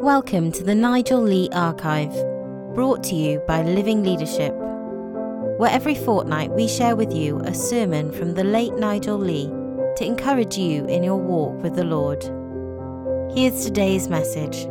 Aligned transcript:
Welcome 0.00 0.50
to 0.52 0.64
the 0.64 0.74
Nigel 0.74 1.20
Lee 1.20 1.50
Archive, 1.52 2.14
brought 2.74 3.04
to 3.04 3.14
you 3.14 3.38
by 3.46 3.60
Living 3.60 4.02
Leadership, 4.02 4.54
where 5.58 5.70
every 5.70 5.94
fortnight 5.94 6.52
we 6.52 6.68
share 6.68 6.96
with 6.96 7.12
you 7.12 7.38
a 7.40 7.52
sermon 7.52 8.10
from 8.10 8.32
the 8.32 8.42
late 8.42 8.72
Nigel 8.76 9.18
Lee 9.18 9.48
to 9.96 10.06
encourage 10.06 10.56
you 10.56 10.86
in 10.86 11.02
your 11.02 11.18
walk 11.18 11.62
with 11.62 11.76
the 11.76 11.84
Lord. 11.84 12.22
Here's 13.36 13.62
today's 13.66 14.08
message. 14.08 14.64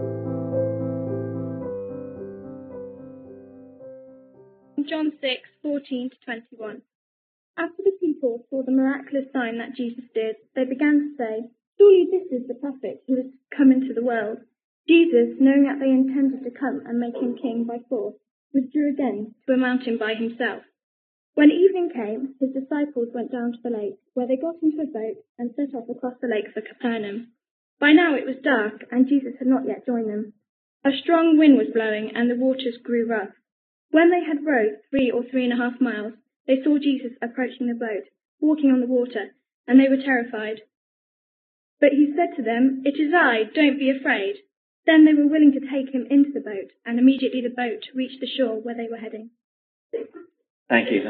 John 4.89 5.11
6, 5.21 5.41
14 5.61 6.09
to 6.09 6.15
21. 6.25 6.81
After 7.55 7.83
the 7.85 7.93
people 7.99 8.45
saw 8.49 8.63
the 8.63 8.71
miraculous 8.71 9.25
sign 9.31 9.59
that 9.59 9.75
Jesus 9.75 10.05
did, 10.15 10.37
they 10.55 10.65
began 10.65 10.99
to 10.99 11.23
say, 11.23 11.51
Surely 11.77 12.07
this 12.09 12.41
is 12.41 12.47
the 12.47 12.55
prophet 12.55 13.03
who 13.05 13.17
has 13.17 13.27
come 13.55 13.71
into 13.71 13.93
the 13.93 14.03
world. 14.03 14.39
Jesus, 14.87 15.37
knowing 15.39 15.63
that 15.63 15.79
they 15.79 15.91
intended 15.91 16.43
to 16.43 16.51
come 16.59 16.81
and 16.85 16.99
make 16.99 17.15
him 17.15 17.37
king 17.37 17.65
by 17.65 17.77
force, 17.89 18.15
withdrew 18.53 18.91
again 18.91 19.35
to 19.45 19.53
a 19.53 19.57
mountain 19.57 19.97
by 19.97 20.15
himself. 20.15 20.63
When 21.35 21.51
evening 21.51 21.91
came, 21.93 22.35
his 22.39 22.51
disciples 22.51 23.09
went 23.13 23.31
down 23.31 23.53
to 23.53 23.59
the 23.63 23.69
lake, 23.69 23.95
where 24.13 24.27
they 24.27 24.35
got 24.35 24.61
into 24.61 24.81
a 24.81 24.85
boat 24.85 25.23
and 25.37 25.53
set 25.55 25.75
off 25.75 25.87
across 25.87 26.15
the 26.19 26.27
lake 26.27 26.51
for 26.53 26.61
Capernaum. 26.61 27.31
By 27.79 27.93
now 27.93 28.15
it 28.15 28.25
was 28.25 28.43
dark, 28.43 28.83
and 28.91 29.07
Jesus 29.07 29.35
had 29.39 29.47
not 29.47 29.65
yet 29.65 29.85
joined 29.85 30.09
them. 30.09 30.33
A 30.83 30.91
strong 30.91 31.37
wind 31.37 31.57
was 31.57 31.73
blowing, 31.73 32.11
and 32.15 32.29
the 32.29 32.35
waters 32.35 32.77
grew 32.83 33.05
rough. 33.07 33.31
When 33.91 34.11
they 34.11 34.23
had 34.23 34.45
rowed 34.45 34.79
three 34.89 35.11
or 35.11 35.23
three 35.23 35.45
and 35.45 35.53
a 35.53 35.57
half 35.57 35.79
miles, 35.79 36.13
they 36.47 36.61
saw 36.63 36.77
Jesus 36.77 37.13
approaching 37.21 37.67
the 37.67 37.73
boat, 37.73 38.09
walking 38.41 38.71
on 38.71 38.81
the 38.81 38.87
water, 38.87 39.35
and 39.67 39.79
they 39.79 39.87
were 39.87 40.01
terrified. 40.01 40.61
But 41.79 41.91
he 41.91 42.13
said 42.15 42.35
to 42.35 42.43
them, 42.43 42.81
It 42.85 42.99
is 42.99 43.13
I, 43.13 43.43
don't 43.53 43.79
be 43.79 43.89
afraid. 43.89 44.37
Then 44.89 45.05
they 45.05 45.13
were 45.13 45.29
willing 45.29 45.51
to 45.51 45.59
take 45.59 45.93
him 45.93 46.07
into 46.09 46.31
the 46.33 46.39
boat, 46.39 46.71
and 46.83 46.97
immediately 46.97 47.41
the 47.41 47.53
boat 47.55 47.85
reached 47.93 48.19
the 48.21 48.27
shore 48.27 48.59
where 48.59 48.73
they 48.73 48.87
were 48.89 48.97
heading. 48.97 49.29
Thank 50.67 50.89
you. 50.89 51.03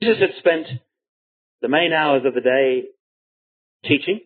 Jesus 0.00 0.22
had 0.22 0.38
spent 0.38 0.66
the 1.60 1.68
main 1.68 1.92
hours 1.92 2.22
of 2.24 2.32
the 2.32 2.40
day 2.40 2.84
teaching, 3.84 4.20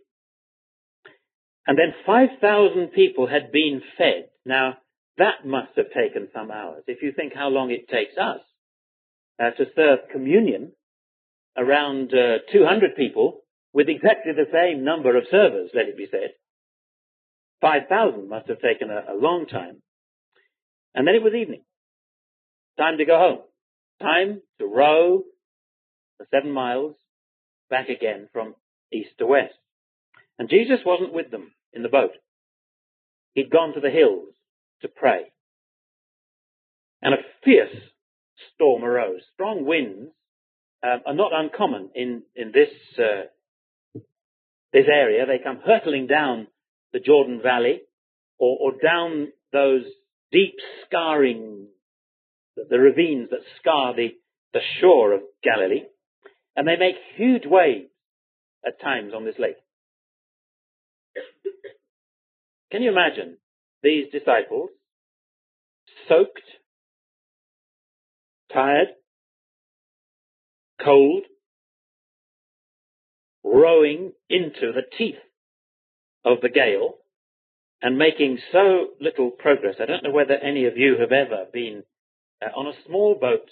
and 1.66 1.76
then 1.76 1.92
5,000 2.06 2.92
people 2.92 3.26
had 3.26 3.50
been 3.50 3.82
fed. 3.98 4.28
Now, 4.46 4.78
that 5.18 5.44
must 5.44 5.72
have 5.74 5.90
taken 5.90 6.28
some 6.32 6.52
hours. 6.52 6.84
If 6.86 7.02
you 7.02 7.10
think 7.10 7.34
how 7.34 7.48
long 7.48 7.72
it 7.72 7.88
takes 7.88 8.16
us 8.16 8.42
uh, 9.42 9.50
to 9.50 9.64
serve 9.74 10.10
communion 10.12 10.70
around 11.56 12.14
uh, 12.14 12.38
200 12.52 12.94
people 12.94 13.40
with 13.72 13.88
exactly 13.88 14.34
the 14.34 14.52
same 14.52 14.84
number 14.84 15.16
of 15.16 15.24
servers, 15.32 15.70
let 15.74 15.88
it 15.88 15.96
be 15.96 16.06
said. 16.08 16.34
5,000 17.64 18.28
must 18.28 18.46
have 18.48 18.60
taken 18.60 18.90
a, 18.90 19.14
a 19.14 19.16
long 19.16 19.46
time. 19.46 19.80
And 20.94 21.08
then 21.08 21.14
it 21.14 21.22
was 21.22 21.32
evening. 21.32 21.62
Time 22.76 22.98
to 22.98 23.06
go 23.06 23.16
home. 23.16 23.38
Time 24.02 24.42
to 24.58 24.66
row 24.66 25.22
the 26.18 26.26
seven 26.30 26.50
miles 26.50 26.94
back 27.70 27.88
again 27.88 28.28
from 28.34 28.54
east 28.92 29.12
to 29.18 29.26
west. 29.26 29.54
And 30.38 30.50
Jesus 30.50 30.80
wasn't 30.84 31.14
with 31.14 31.30
them 31.30 31.52
in 31.72 31.82
the 31.82 31.88
boat. 31.88 32.10
He'd 33.32 33.50
gone 33.50 33.72
to 33.72 33.80
the 33.80 33.90
hills 33.90 34.34
to 34.82 34.88
pray. 34.88 35.32
And 37.00 37.14
a 37.14 37.18
fierce 37.44 37.74
storm 38.54 38.84
arose. 38.84 39.22
Strong 39.32 39.64
winds 39.64 40.10
um, 40.82 41.00
are 41.06 41.14
not 41.14 41.32
uncommon 41.32 41.88
in, 41.94 42.24
in 42.36 42.52
this, 42.52 42.68
uh, 42.98 44.02
this 44.74 44.84
area. 44.86 45.24
They 45.24 45.42
come 45.42 45.60
hurtling 45.64 46.08
down 46.08 46.48
the 46.94 47.00
Jordan 47.00 47.40
Valley 47.42 47.80
or, 48.38 48.56
or 48.58 48.72
down 48.80 49.28
those 49.52 49.82
deep 50.32 50.54
scarring, 50.86 51.66
the, 52.56 52.78
ravines 52.78 53.28
that 53.30 53.40
scar 53.60 53.94
the, 53.94 54.10
the 54.54 54.60
shore 54.80 55.12
of 55.12 55.20
Galilee. 55.42 55.82
And 56.56 56.66
they 56.66 56.76
make 56.76 56.94
huge 57.16 57.42
waves 57.44 57.90
at 58.64 58.80
times 58.80 59.12
on 59.14 59.24
this 59.24 59.34
lake. 59.38 59.56
Can 62.70 62.82
you 62.82 62.90
imagine 62.90 63.38
these 63.82 64.06
disciples 64.12 64.70
soaked, 66.08 66.42
tired, 68.52 68.88
cold, 70.82 71.24
rowing 73.42 74.12
into 74.30 74.72
the 74.72 74.82
teeth 74.96 75.16
of 76.24 76.40
the 76.40 76.48
gale 76.48 76.94
and 77.82 77.98
making 77.98 78.38
so 78.50 78.88
little 79.00 79.30
progress. 79.30 79.76
I 79.80 79.86
don't 79.86 80.02
know 80.02 80.10
whether 80.10 80.34
any 80.34 80.66
of 80.66 80.76
you 80.76 80.96
have 81.00 81.12
ever 81.12 81.46
been 81.52 81.82
uh, 82.42 82.58
on 82.58 82.66
a 82.66 82.86
small 82.86 83.14
boat 83.14 83.48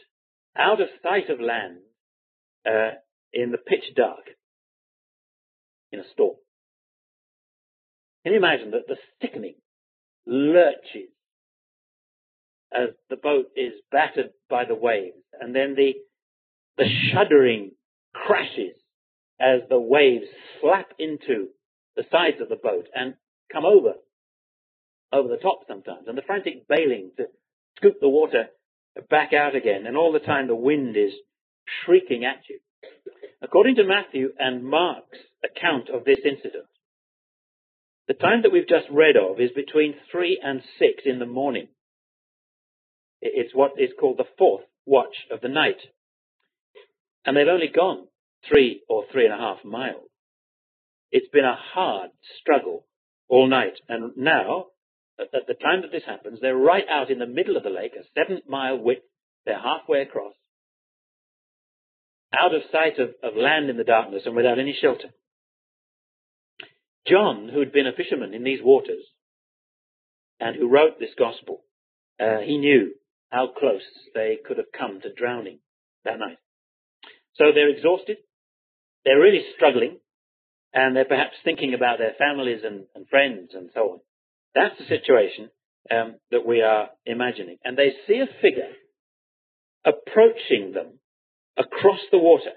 out 0.57 0.81
of 0.81 0.89
sight 1.03 1.31
of 1.31 1.41
land 1.41 1.79
uh, 2.67 2.97
in 3.33 3.51
the 3.51 3.59
pitch 3.59 3.95
dark 3.97 4.25
in 5.91 6.01
a 6.01 6.05
storm. 6.13 6.37
Can 8.25 8.33
you 8.33 8.39
imagine 8.39 8.71
that 8.71 8.87
the 8.87 8.97
sickening 9.21 9.57
lurches 10.27 11.11
as 12.73 12.91
the 13.11 13.17
boat 13.17 13.47
is 13.57 13.73
battered 13.91 14.31
by 14.49 14.65
the 14.65 14.75
waves 14.75 15.17
and 15.41 15.55
then 15.55 15.75
the, 15.75 15.95
the 16.79 16.89
shuddering 17.13 17.73
crashes 18.15 18.77
as 19.41 19.61
the 19.69 19.79
waves 19.79 20.27
slap 20.61 20.89
into 20.99 21.49
the 21.97 22.05
sides 22.11 22.41
of 22.41 22.49
the 22.49 22.57
boat 22.57 22.89
and 22.95 23.15
come 23.53 23.65
over, 23.65 23.95
over 25.13 25.29
the 25.29 25.37
top 25.37 25.61
sometimes, 25.69 26.07
and 26.09 26.17
the 26.17 26.23
frantic 26.23 26.67
bailing 26.69 27.11
to 27.17 27.25
scoop 27.77 27.97
the 28.01 28.09
water 28.09 28.47
back 29.11 29.33
out 29.33 29.55
again, 29.55 29.87
and 29.87 29.97
all 29.97 30.13
the 30.13 30.19
time 30.19 30.47
the 30.47 30.55
wind 30.55 30.97
is 30.97 31.13
shrieking 31.85 32.25
at 32.25 32.43
you. 32.49 32.59
According 33.43 33.77
to 33.77 33.85
Matthew 33.85 34.31
and 34.39 34.65
Mark's 34.65 35.19
account 35.45 35.89
of 35.89 36.05
this 36.05 36.19
incident, 36.25 36.67
the 38.09 38.15
time 38.15 38.43
that 38.43 38.53
we've 38.53 38.69
just 38.69 38.87
read 38.91 39.17
of 39.17 39.41
is 39.41 39.51
between 39.55 39.95
three 40.11 40.41
and 40.43 40.63
six 40.79 41.03
in 41.05 41.19
the 41.19 41.27
morning. 41.27 41.69
It's 43.21 43.55
what 43.55 43.73
is 43.79 43.91
called 43.99 44.19
the 44.19 44.29
fourth 44.37 44.65
watch 44.85 45.15
of 45.31 45.41
the 45.41 45.49
night. 45.49 45.79
And 47.25 47.37
they've 47.37 47.47
only 47.47 47.69
gone 47.69 48.09
three 48.49 48.83
or 48.89 49.05
three 49.13 49.25
and 49.25 49.35
a 49.35 49.39
half 49.39 49.65
miles. 49.65 50.09
It's 51.13 51.29
been 51.29 51.45
a 51.45 51.59
hard 51.75 52.11
struggle 52.41 52.87
all 53.29 53.47
night. 53.47 53.75
And 53.89 54.17
now, 54.17 54.67
at 55.21 55.47
the 55.47 55.55
time 55.55 55.83
that 55.83 55.93
this 55.93 56.05
happens, 56.07 56.39
they're 56.41 56.57
right 56.57 56.87
out 56.89 57.11
in 57.11 57.19
the 57.19 57.27
middle 57.27 57.57
of 57.57 57.63
the 57.63 57.71
lake, 57.71 57.93
a 57.95 58.05
seven 58.19 58.41
mile 58.49 58.79
width. 58.79 59.03
They're 59.45 59.61
halfway 59.61 60.01
across. 60.01 60.35
Out 62.33 62.55
of 62.55 62.63
sight 62.73 62.99
of, 62.99 63.11
of 63.23 63.37
land 63.37 63.69
in 63.69 63.77
the 63.77 63.85
darkness 63.85 64.23
and 64.25 64.35
without 64.35 64.59
any 64.59 64.77
shelter. 64.81 65.09
John, 67.07 67.51
who 67.53 67.61
had 67.61 67.73
been 67.73 67.87
a 67.87 67.93
fisherman 67.93 68.33
in 68.33 68.43
these 68.43 68.61
waters 68.63 69.05
and 70.41 70.57
who 70.57 70.71
wrote 70.71 70.99
this 70.99 71.15
gospel, 71.19 71.63
uh, 72.19 72.39
he 72.39 72.57
knew 72.57 72.95
how 73.29 73.49
close 73.49 73.83
they 74.15 74.39
could 74.47 74.57
have 74.57 74.73
come 74.77 75.01
to 75.03 75.13
drowning 75.13 75.59
that 76.05 76.19
night. 76.19 76.39
So 77.35 77.47
they're 77.55 77.69
exhausted. 77.69 78.19
They're 79.05 79.21
really 79.21 79.45
struggling 79.57 79.99
and 80.75 80.97
they're 80.97 81.05
perhaps 81.05 81.35
thinking 81.45 81.75
about 81.75 81.99
their 81.99 82.15
families 82.19 82.63
and, 82.65 82.85
and 82.95 83.09
friends 83.09 83.51
and 83.55 83.71
so 83.75 83.81
on. 83.81 84.01
That's 84.55 84.79
the 84.79 84.87
situation 84.87 85.51
um, 85.91 86.17
that 86.31 86.47
we 86.47 86.63
are 86.63 86.89
imagining. 87.05 87.59
And 87.65 87.77
they 87.77 87.93
see 88.07 88.21
a 88.21 88.27
figure 88.41 88.71
approaching 89.85 90.73
them 90.73 90.99
across 91.57 92.01
the 92.11 92.19
water, 92.19 92.53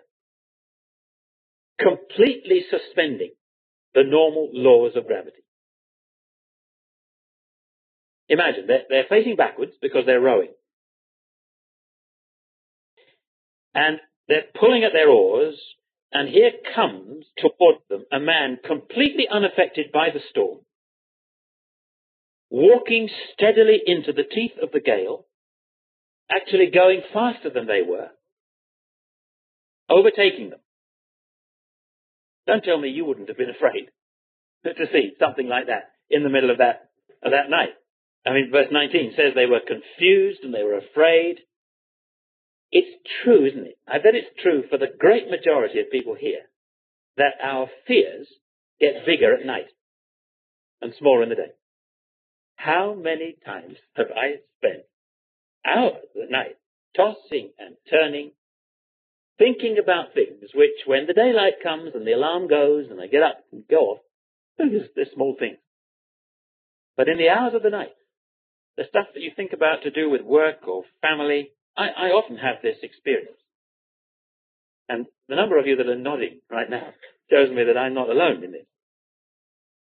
completely 1.79 2.65
suspending 2.69 3.31
the 3.93 4.03
normal 4.03 4.49
laws 4.53 4.93
of 4.95 5.07
gravity. 5.07 5.43
Imagine, 8.27 8.65
they're, 8.67 8.83
they're 8.89 9.05
facing 9.09 9.35
backwards 9.35 9.73
because 9.81 10.03
they're 10.05 10.21
rowing. 10.21 10.49
And 13.73 13.99
they're 14.27 14.45
pulling 14.59 14.83
at 14.83 14.93
their 14.93 15.09
oars 15.09 15.55
and 16.15 16.29
here 16.29 16.51
comes 16.73 17.25
toward 17.37 17.75
them 17.89 18.05
a 18.09 18.21
man 18.21 18.57
completely 18.65 19.27
unaffected 19.29 19.91
by 19.91 20.07
the 20.13 20.21
storm, 20.29 20.59
walking 22.49 23.09
steadily 23.33 23.81
into 23.85 24.13
the 24.13 24.23
teeth 24.23 24.53
of 24.63 24.71
the 24.71 24.79
gale, 24.79 25.25
actually 26.31 26.71
going 26.73 27.01
faster 27.13 27.49
than 27.49 27.67
they 27.67 27.81
were, 27.85 28.07
overtaking 29.89 30.51
them. 30.51 30.59
Don't 32.47 32.63
tell 32.63 32.79
me 32.79 32.87
you 32.87 33.03
wouldn't 33.03 33.27
have 33.27 33.37
been 33.37 33.49
afraid 33.49 33.89
to 34.63 34.85
see 34.93 35.15
something 35.19 35.49
like 35.49 35.67
that 35.67 35.91
in 36.09 36.23
the 36.23 36.29
middle 36.29 36.49
of 36.49 36.59
that, 36.59 36.91
of 37.23 37.31
that 37.31 37.49
night. 37.49 37.73
I 38.25 38.31
mean, 38.31 38.51
verse 38.53 38.69
19 38.71 39.15
says 39.17 39.33
they 39.35 39.47
were 39.47 39.59
confused 39.59 40.43
and 40.43 40.53
they 40.53 40.63
were 40.63 40.77
afraid 40.77 41.39
it's 42.75 43.01
true, 43.23 43.45
isn't 43.45 43.67
it? 43.67 43.77
I 43.87 43.99
bet 43.99 44.15
it's 44.15 44.41
true 44.43 44.63
for 44.69 44.77
the 44.77 44.91
great 44.99 45.29
majority 45.29 45.79
of 45.79 45.89
people 45.89 46.13
here 46.19 46.41
that 47.15 47.39
our 47.41 47.69
fears 47.87 48.27
get 48.81 49.05
bigger 49.05 49.33
at 49.33 49.45
night 49.45 49.71
and 50.81 50.93
smaller 50.99 51.23
in 51.23 51.29
the 51.29 51.35
day. 51.35 51.53
How 52.57 52.93
many 52.93 53.37
times 53.45 53.77
have 53.95 54.07
I 54.11 54.41
spent 54.57 54.83
hours 55.65 56.03
at 56.21 56.29
night 56.29 56.57
tossing 56.97 57.51
and 57.57 57.75
turning, 57.89 58.31
thinking 59.37 59.77
about 59.81 60.13
things 60.13 60.49
which, 60.53 60.83
when 60.85 61.07
the 61.07 61.13
daylight 61.13 61.63
comes 61.63 61.91
and 61.95 62.05
the 62.05 62.11
alarm 62.11 62.49
goes 62.49 62.87
and 62.91 62.99
I 62.99 63.07
get 63.07 63.23
up 63.23 63.37
and 63.53 63.63
go 63.69 63.77
off, 63.77 63.99
they're 64.57 65.05
small 65.13 65.37
things. 65.39 65.59
But 66.97 67.07
in 67.07 67.17
the 67.17 67.29
hours 67.29 67.53
of 67.53 67.63
the 67.63 67.69
night, 67.69 67.95
the 68.75 68.83
stuff 68.89 69.07
that 69.13 69.21
you 69.21 69.31
think 69.33 69.53
about 69.53 69.83
to 69.83 69.91
do 69.91 70.09
with 70.09 70.23
work 70.23 70.67
or 70.67 70.83
family, 71.01 71.51
I, 71.77 71.87
I 71.87 72.07
often 72.09 72.37
have 72.37 72.57
this 72.61 72.77
experience. 72.81 73.37
And 74.87 75.05
the 75.27 75.35
number 75.35 75.57
of 75.57 75.67
you 75.67 75.77
that 75.77 75.87
are 75.87 75.95
nodding 75.95 76.41
right 76.49 76.69
now 76.69 76.93
shows 77.29 77.49
me 77.49 77.63
that 77.65 77.77
I'm 77.77 77.93
not 77.93 78.09
alone 78.09 78.43
in 78.43 78.51
this. 78.51 78.65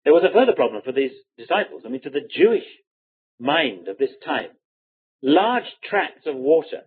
There 0.05 0.13
was 0.13 0.25
a 0.25 0.33
further 0.33 0.53
problem 0.53 0.83
for 0.85 0.93
these 0.93 1.13
disciples. 1.39 1.83
I 1.85 1.89
mean, 1.89 2.03
to 2.03 2.11
the 2.11 2.29
Jewish 2.29 2.65
mind 3.41 3.89
of 3.89 3.99
this 3.99 4.11
time, 4.25 4.51
large 5.23 5.65
tracts 5.83 6.27
of 6.27 6.37
water, 6.37 6.83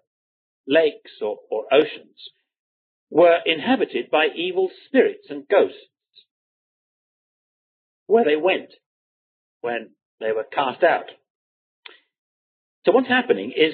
lakes 0.68 1.12
or, 1.22 1.38
or 1.50 1.66
oceans, 1.72 2.18
were 3.10 3.38
inhabited 3.46 4.12
by 4.12 4.28
evil 4.36 4.70
spirits 4.86 5.28
and 5.30 5.48
ghosts. 5.48 5.78
Where 8.06 8.26
they 8.26 8.36
went 8.36 8.70
when 9.62 9.92
they 10.20 10.32
were 10.32 10.44
cast 10.44 10.84
out. 10.84 11.06
So 12.86 12.92
what's 12.92 13.08
happening 13.08 13.52
is 13.56 13.74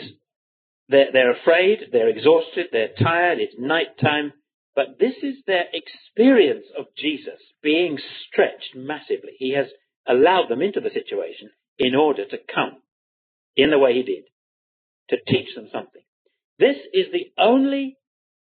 they're, 0.90 1.12
they're 1.12 1.32
afraid, 1.32 1.90
they're 1.92 2.10
exhausted, 2.10 2.68
they're 2.72 2.94
tired, 3.02 3.40
it's 3.40 3.56
night 3.58 3.98
time, 4.02 4.34
but 4.76 5.00
this 5.00 5.16
is 5.22 5.36
their 5.46 5.66
experience 5.72 6.66
of 6.78 6.86
Jesus 6.98 7.40
being 7.62 7.98
stretched 8.28 8.76
massively. 8.76 9.32
He 9.38 9.54
has 9.54 9.68
allowed 10.08 10.50
them 10.50 10.62
into 10.62 10.80
the 10.80 10.90
situation 10.90 11.52
in 11.78 11.96
order 11.96 12.26
to 12.26 12.38
come 12.54 12.82
in 13.56 13.70
the 13.70 13.80
way 13.80 13.94
he 13.94 14.04
did, 14.04 14.24
to 15.10 15.18
teach 15.32 15.56
them 15.56 15.70
something. 15.72 16.02
This 16.60 16.78
is 16.94 17.08
the 17.12 17.32
only 17.38 17.98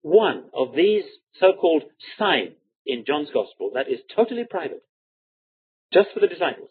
one 0.03 0.45
of 0.55 0.75
these 0.75 1.05
so-called 1.39 1.83
signs 2.19 2.55
in 2.87 3.05
John's 3.07 3.31
Gospel 3.33 3.73
that 3.75 3.91
is 3.91 4.01
totally 4.15 4.45
private, 4.49 4.83
just 5.93 6.09
for 6.15 6.21
the 6.21 6.29
disciples. 6.29 6.71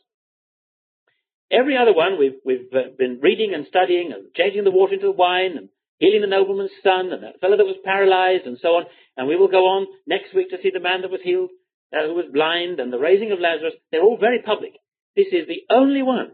Every 1.52 1.78
other 1.78 1.94
one 1.94 2.18
we've, 2.18 2.40
we've 2.44 2.74
uh, 2.74 2.90
been 2.98 3.20
reading 3.22 3.54
and 3.54 3.68
studying 3.68 4.12
and 4.12 4.34
changing 4.36 4.64
the 4.64 4.72
water 4.72 4.96
into 4.96 5.12
wine 5.12 5.58
and 5.58 5.70
healing 6.00 6.22
the 6.22 6.28
nobleman's 6.28 6.72
son 6.84 7.12
and 7.12 7.24
that 7.24 7.40
fellow 7.40 7.58
that 7.58 7.66
was 7.66 7.78
paralyzed 7.86 8.46
and 8.46 8.58
so 8.62 8.70
on. 8.70 8.86
And 9.16 9.28
we 9.28 9.36
will 9.36 9.48
go 9.48 9.66
on 9.68 9.88
next 10.08 10.34
week 10.34 10.50
to 10.50 10.58
see 10.62 10.72
the 10.74 10.80
man 10.80 11.02
that 11.02 11.12
was 11.12 11.22
healed, 11.24 11.52
uh, 11.94 12.08
who 12.08 12.16
was 12.16 12.34
blind 12.34 12.80
and 12.80 12.92
the 12.92 13.00
raising 13.00 13.32
of 13.32 13.40
Lazarus. 13.40 13.74
They're 13.92 14.04
all 14.04 14.18
very 14.20 14.42
public. 14.42 14.74
This 15.16 15.28
is 15.32 15.48
the 15.48 15.64
only 15.74 16.02
one 16.02 16.32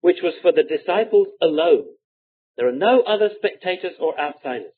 which 0.00 0.18
was 0.22 0.34
for 0.42 0.52
the 0.52 0.62
disciples 0.62 1.28
alone. 1.40 1.86
There 2.58 2.68
are 2.68 2.72
no 2.72 3.00
other 3.00 3.30
spectators 3.36 3.94
or 3.98 4.20
outsiders. 4.20 4.72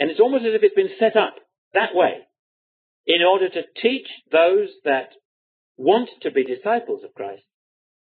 And 0.00 0.10
it's 0.10 0.18
almost 0.18 0.44
as 0.44 0.54
if 0.54 0.62
it's 0.62 0.74
been 0.74 0.96
set 0.98 1.14
up 1.14 1.34
that 1.74 1.94
way 1.94 2.24
in 3.06 3.22
order 3.22 3.50
to 3.50 3.62
teach 3.80 4.08
those 4.32 4.70
that 4.84 5.10
want 5.76 6.08
to 6.22 6.30
be 6.30 6.42
disciples 6.42 7.04
of 7.04 7.14
Christ 7.14 7.42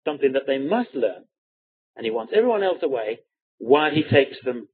something 0.05 0.33
that 0.33 0.47
they 0.47 0.57
must 0.57 0.93
learn. 0.93 1.25
And 1.95 2.05
he 2.05 2.11
wants 2.11 2.33
everyone 2.35 2.63
else 2.63 2.79
away 2.81 3.19
while 3.57 3.91
he 3.91 4.03
takes 4.03 4.37
them 4.43 4.67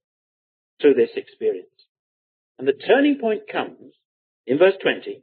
through 0.82 0.94
this 0.94 1.10
experience. 1.16 1.68
And 2.58 2.68
the 2.68 2.74
turning 2.74 3.18
point 3.20 3.44
comes 3.52 3.94
in 4.46 4.58
verse 4.58 4.76
20, 4.82 5.22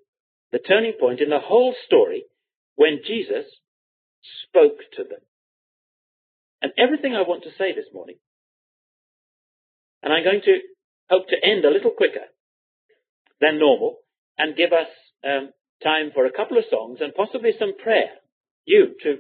the 0.53 0.59
turning 0.59 0.95
point 1.01 1.21
in 1.21 1.31
the 1.31 1.41
whole 1.41 1.75
story 1.87 2.25
when 2.77 3.01
Jesus 3.07 3.47
spoke 4.47 4.79
to 4.97 5.05
them. 5.05 5.21
And 6.63 6.73
everything 6.79 7.15
I 7.15 7.23
want 7.23 7.45
to 7.45 7.51
say 7.59 7.75
this 7.75 7.93
morning, 7.93 8.17
and 10.03 10.13
I'm 10.13 10.25
going 10.25 10.43
to 10.45 10.59
hope 11.09 11.29
to 11.29 11.37
end 11.43 11.65
a 11.65 11.71
little 11.71 11.91
quicker 11.91 12.27
than 13.41 13.59
normal 13.59 13.99
and 14.39 14.57
give 14.57 14.73
us 14.73 14.89
um, 15.25 15.51
time 15.83 16.11
for 16.15 16.27
a 16.27 16.33
couple 16.33 16.59
of 16.59 16.65
songs 16.71 16.99
and 17.01 17.15
possibly 17.15 17.53
some 17.59 17.77
prayer. 17.77 18.11
You 18.65 18.95
to 19.03 19.19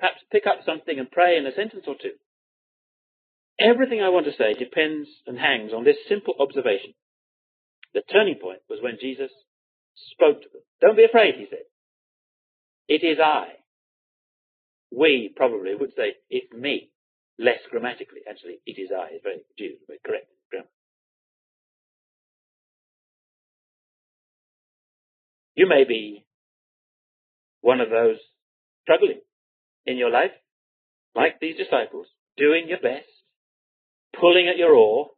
perhaps 0.00 0.24
pick 0.32 0.46
up 0.46 0.64
something 0.64 0.98
and 0.98 1.10
pray 1.10 1.36
in 1.36 1.46
a 1.46 1.54
sentence 1.54 1.84
or 1.86 1.94
two. 2.00 2.16
Everything 3.60 4.00
I 4.00 4.08
want 4.08 4.24
to 4.24 4.32
say 4.32 4.54
depends 4.54 5.08
and 5.26 5.38
hangs 5.38 5.72
on 5.72 5.84
this 5.84 5.96
simple 6.08 6.34
observation. 6.40 6.94
The 7.92 8.00
turning 8.10 8.36
point 8.40 8.60
was 8.70 8.80
when 8.82 8.96
Jesus 9.00 9.30
spoke 10.12 10.40
to 10.40 10.48
them. 10.48 10.62
Don't 10.80 10.96
be 10.96 11.04
afraid, 11.04 11.34
he 11.36 11.46
said. 11.50 11.68
It 12.88 13.04
is 13.04 13.18
I. 13.22 13.60
We 14.90 15.32
probably 15.36 15.74
would 15.74 15.90
say, 15.94 16.14
it's 16.30 16.52
me. 16.52 16.90
Less 17.38 17.60
grammatically, 17.70 18.20
actually, 18.28 18.60
it 18.66 18.80
is 18.80 18.90
I. 18.90 19.18
Very 19.22 19.44
Jew, 19.58 19.76
very 19.86 20.00
correct 20.04 20.26
grammar. 20.50 20.66
You 25.54 25.68
may 25.68 25.84
be 25.84 26.24
one 27.60 27.80
of 27.80 27.90
those 27.90 28.16
struggling 28.82 29.20
in 29.86 29.96
your 29.96 30.10
life, 30.10 30.32
like 31.14 31.40
these 31.40 31.56
disciples, 31.56 32.06
doing 32.36 32.68
your 32.68 32.80
best, 32.80 33.08
pulling 34.18 34.48
at 34.48 34.58
your 34.58 34.74
oar, 34.74 35.10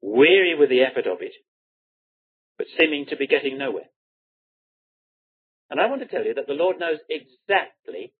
weary 0.00 0.54
with 0.58 0.68
the 0.68 0.82
effort 0.82 1.06
of 1.06 1.18
it, 1.20 1.32
but 2.58 2.66
seeming 2.78 3.06
to 3.06 3.16
be 3.16 3.26
getting 3.26 3.58
nowhere. 3.58 3.88
And 5.70 5.80
I 5.80 5.86
want 5.86 6.02
to 6.02 6.08
tell 6.08 6.24
you 6.24 6.34
that 6.34 6.46
the 6.46 6.52
Lord 6.52 6.78
knows 6.78 6.98
exactly 7.08 8.12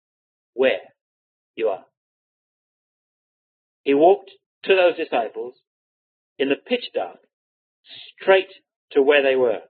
where 0.54 0.80
you 1.54 1.68
are. 1.68 1.84
He 3.84 3.94
walked 3.94 4.30
to 4.64 4.74
those 4.74 4.96
disciples 4.96 5.54
in 6.38 6.48
the 6.48 6.56
pitch 6.56 6.86
dark, 6.94 7.18
straight 8.20 8.48
to 8.92 9.02
where 9.02 9.22
they 9.22 9.36
were. 9.36 9.60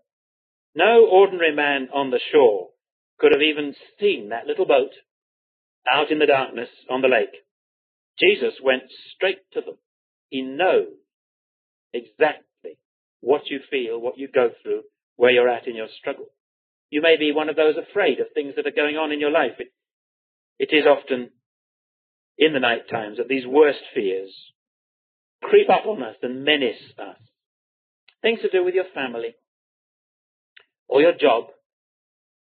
No 0.75 1.07
ordinary 1.11 1.55
man 1.55 1.89
on 1.93 2.11
the 2.11 2.21
shore 2.33 2.69
could 3.19 3.33
have 3.33 3.43
even 3.43 3.75
seen 4.01 4.29
that 4.31 4.47
little 4.47 4.67
boat 4.67 4.93
out 5.91 6.11
in 6.11 6.19
the 6.19 6.27
darkness 6.27 6.69
on 6.91 7.03
the 7.03 7.09
lake. 7.09 7.35
Jesus 8.19 8.55
went 8.63 8.85
straight 9.15 9.39
to 9.53 9.61
them. 9.61 9.77
He 10.31 10.43
knows 10.43 10.89
exactly 11.93 12.79
what 13.21 13.43
you 13.47 13.61
feel, 13.71 14.01
what 14.01 14.19
you 14.19 14.29
go 14.33 14.51
through, 14.63 14.83
where 15.17 15.31
you're 15.31 15.49
at 15.49 15.67
in 15.67 15.77
your 15.77 15.89
struggle. 15.99 16.27
You 16.91 17.03
may 17.03 17.17
be 17.17 17.33
one 17.33 17.49
of 17.49 17.57
those 17.57 17.77
afraid 17.77 18.21
of 18.21 18.27
things 18.35 18.55
that 18.57 18.67
are 18.67 18.71
going 18.71 18.97
on 18.97 19.13
in 19.13 19.21
your 19.21 19.31
life. 19.31 19.59
It, 19.59 19.73
it 20.59 20.75
is 20.75 20.87
often 20.87 21.31
in 22.39 22.53
the 22.53 22.61
night 22.61 22.89
times 22.91 23.19
that 23.19 23.29
these 23.29 23.47
worst 23.47 23.81
fears 23.95 24.31
creep 25.43 25.69
up 25.71 25.87
on 25.87 26.03
us 26.03 26.17
and 26.23 26.45
menace 26.45 26.83
us. 26.99 27.17
Things 28.23 28.41
to 28.41 28.51
do 28.51 28.65
with 28.65 28.75
your 28.75 28.87
family, 28.95 29.35
or 30.89 31.01
your 31.01 31.13
job, 31.13 31.45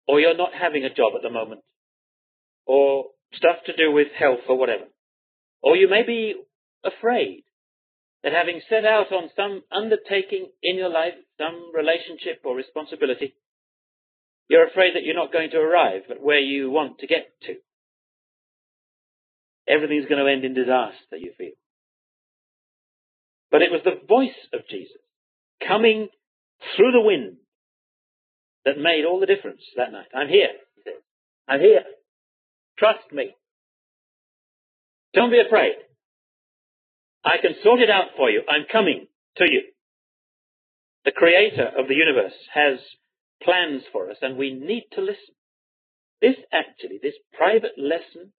or 0.06 0.20
you're 0.20 0.36
not 0.36 0.52
having 0.54 0.84
a 0.84 0.94
job 0.94 1.12
at 1.16 1.22
the 1.22 1.30
moment, 1.30 1.62
or 2.66 3.06
stuff 3.32 3.56
to 3.66 3.76
do 3.76 3.92
with 3.92 4.08
health 4.18 4.40
or 4.48 4.58
whatever. 4.58 4.84
Or 5.62 5.76
you 5.76 5.88
may 5.88 6.02
be 6.04 6.34
afraid 6.84 7.44
that 8.22 8.32
having 8.32 8.60
set 8.68 8.84
out 8.84 9.12
on 9.12 9.30
some 9.36 9.62
undertaking 9.70 10.48
in 10.62 10.76
your 10.76 10.88
life, 10.88 11.14
some 11.38 11.72
relationship 11.74 12.40
or 12.44 12.56
responsibility, 12.56 13.34
you're 14.48 14.66
afraid 14.66 14.94
that 14.94 15.02
you're 15.04 15.14
not 15.14 15.32
going 15.32 15.50
to 15.50 15.58
arrive 15.58 16.02
at 16.10 16.22
where 16.22 16.38
you 16.38 16.70
want 16.70 16.98
to 16.98 17.06
get 17.06 17.28
to. 17.42 17.54
Everything's 19.68 20.06
going 20.06 20.24
to 20.24 20.30
end 20.30 20.44
in 20.44 20.54
disaster, 20.54 21.16
you 21.16 21.32
feel. 21.36 21.52
But 23.50 23.62
it 23.62 23.72
was 23.72 23.80
the 23.84 24.06
voice 24.06 24.36
of 24.52 24.60
Jesus 24.70 24.96
coming 25.66 26.08
through 26.76 26.92
the 26.92 27.00
wind 27.00 27.36
that 28.64 28.78
made 28.78 29.04
all 29.04 29.20
the 29.20 29.26
difference 29.26 29.62
that 29.76 29.92
night. 29.92 30.08
I'm 30.14 30.28
here, 30.28 30.50
he 30.74 30.82
said. 30.84 31.00
I'm 31.48 31.60
here. 31.60 31.82
Trust 32.78 33.12
me. 33.12 33.34
Don't 35.14 35.30
be 35.30 35.40
afraid. 35.40 35.74
I 37.24 37.38
can 37.40 37.54
sort 37.62 37.80
it 37.80 37.90
out 37.90 38.16
for 38.16 38.30
you. 38.30 38.42
I'm 38.48 38.66
coming 38.70 39.06
to 39.38 39.44
you. 39.50 39.62
The 41.04 41.12
creator 41.12 41.70
of 41.76 41.88
the 41.88 41.94
universe 41.94 42.34
has 42.52 42.78
plans 43.42 43.82
for 43.92 44.10
us 44.10 44.18
and 44.22 44.36
we 44.36 44.52
need 44.52 44.84
to 44.92 45.00
listen. 45.00 45.34
This 46.20 46.36
actually, 46.52 46.98
this 47.02 47.14
private 47.36 47.78
lesson 47.78 48.32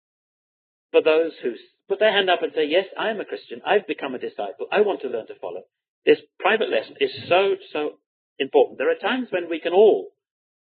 for 0.92 1.02
those 1.02 1.32
who 1.42 1.54
put 1.88 2.00
their 2.00 2.12
hand 2.12 2.30
up 2.30 2.44
and 2.44 2.52
say, 2.56 2.66
yes, 2.68 2.86
I 2.98 3.10
am 3.10 3.20
a 3.20 3.26
Christian. 3.26 3.62
I've 3.66 3.88
become 3.88 4.16
a 4.16 4.20
disciple. 4.20 4.68
I 4.72 4.82
want 4.82 5.02
to 5.02 5.10
learn 5.10 5.28
to 5.28 5.40
follow. 5.40 5.64
This 6.06 6.20
private 6.40 6.70
lesson 6.70 6.96
is 7.00 7.12
so, 7.28 7.56
so 7.74 8.00
important. 8.40 8.78
There 8.78 8.92
are 8.92 8.96
times 8.96 9.28
when 9.32 9.50
we 9.50 9.60
can 9.60 9.74
all 9.74 10.10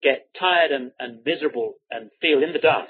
get 0.03 0.29
tired 0.39 0.73
and, 0.73 0.93
and 0.99 1.21
miserable 1.25 1.75
and 1.91 2.11
feel 2.21 2.43
in 2.43 2.53
the 2.53 2.59
dark. 2.59 2.89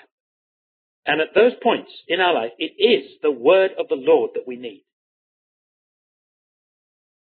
And 1.04 1.21
at 1.21 1.35
those 1.35 1.52
points 1.62 1.90
in 2.06 2.21
our 2.21 2.35
life, 2.35 2.52
it 2.59 2.73
is 2.78 3.11
the 3.23 3.30
word 3.30 3.73
of 3.78 3.88
the 3.88 3.97
Lord 3.97 4.30
that 4.35 4.47
we 4.47 4.56
need. 4.56 4.85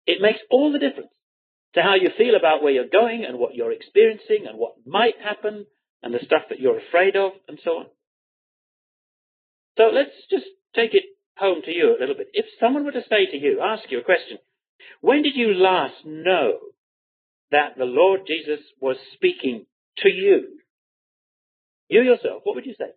It 0.07 0.21
makes 0.21 0.41
all 0.51 0.73
the 0.73 0.79
difference 0.79 1.11
to 1.75 1.83
how 1.83 1.95
you 1.95 2.11
feel 2.19 2.35
about 2.35 2.63
where 2.63 2.73
you're 2.73 2.89
going 2.91 3.25
and 3.25 3.39
what 3.39 3.55
you're 3.55 3.73
experiencing 3.73 4.47
and 4.49 4.59
what 4.59 4.75
might 4.87 5.15
happen 5.23 5.67
and 6.03 6.13
the 6.13 6.25
stuff 6.25 6.43
that 6.51 6.61
you're 6.61 6.79
afraid 6.79 7.17
of 7.17 7.33
and 7.49 7.59
so 7.65 7.71
on. 7.71 7.87
So 9.79 9.85
let's 9.93 10.11
just 10.31 10.47
take 10.75 10.95
it 10.95 11.05
home 11.37 11.63
to 11.65 11.75
you 11.75 11.97
a 11.97 12.01
little 12.01 12.17
bit. 12.17 12.29
If 12.33 12.47
someone 12.59 12.85
were 12.85 12.93
to 12.93 13.05
say 13.09 13.27
to 13.31 13.37
you, 13.37 13.61
ask 13.63 13.85
you 13.91 14.01
a 14.01 14.05
question, 14.05 14.39
when 15.01 15.23
did 15.23 15.37
you 15.37 15.55
last 15.55 16.05
know 16.05 16.59
that 17.51 17.79
the 17.79 17.85
Lord 17.85 18.23
Jesus 18.27 18.61
was 18.81 18.97
speaking 19.15 19.67
to 19.99 20.09
you? 20.09 20.59
You 21.89 22.03
yourself, 22.03 22.43
what 22.45 22.57
would 22.57 22.67
you 22.67 22.75
say? 22.79 22.91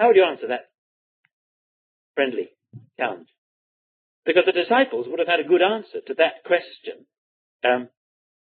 How 0.00 0.06
would 0.06 0.16
you 0.16 0.24
answer 0.24 0.48
that 0.48 0.70
friendly 2.14 2.48
challenge? 2.98 3.28
Because 4.24 4.44
the 4.46 4.58
disciples 4.58 5.06
would 5.06 5.18
have 5.18 5.28
had 5.28 5.40
a 5.40 5.48
good 5.48 5.60
answer 5.60 6.00
to 6.06 6.14
that 6.14 6.42
question 6.46 7.04
um, 7.62 7.90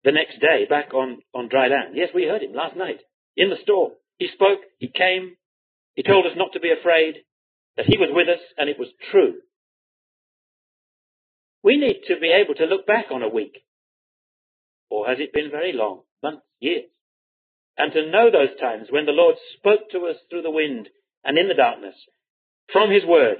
the 0.04 0.12
next 0.12 0.38
day 0.38 0.66
back 0.68 0.92
on, 0.92 1.22
on 1.34 1.48
dry 1.48 1.68
land. 1.68 1.94
Yes, 1.94 2.10
we 2.14 2.24
heard 2.24 2.42
him 2.42 2.52
last 2.52 2.76
night 2.76 3.00
in 3.38 3.48
the 3.48 3.56
storm. 3.62 3.92
He 4.18 4.28
spoke, 4.34 4.58
he 4.78 4.88
came, 4.88 5.36
he 5.94 6.02
told 6.02 6.26
us 6.26 6.32
not 6.36 6.52
to 6.52 6.60
be 6.60 6.72
afraid, 6.78 7.14
that 7.78 7.86
he 7.86 7.96
was 7.96 8.10
with 8.12 8.28
us, 8.28 8.44
and 8.58 8.68
it 8.68 8.78
was 8.78 8.88
true. 9.10 9.36
We 11.62 11.78
need 11.78 12.02
to 12.08 12.20
be 12.20 12.32
able 12.32 12.54
to 12.56 12.66
look 12.66 12.86
back 12.86 13.06
on 13.10 13.22
a 13.22 13.28
week. 13.30 13.62
Or 14.90 15.06
has 15.06 15.18
it 15.18 15.32
been 15.32 15.50
very 15.50 15.72
long? 15.72 16.02
Months, 16.22 16.42
years? 16.58 16.84
And 17.78 17.94
to 17.94 18.10
know 18.10 18.30
those 18.30 18.60
times 18.60 18.88
when 18.90 19.06
the 19.06 19.12
Lord 19.12 19.36
spoke 19.56 19.88
to 19.92 20.06
us 20.08 20.16
through 20.28 20.42
the 20.42 20.50
wind 20.50 20.90
and 21.24 21.38
in 21.38 21.48
the 21.48 21.54
darkness 21.54 21.94
from 22.72 22.90
his 22.90 23.04
word. 23.04 23.38